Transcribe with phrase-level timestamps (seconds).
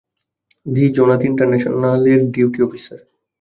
[0.65, 2.99] দি Zenith ইন্টারন্যাশনালের duty officer.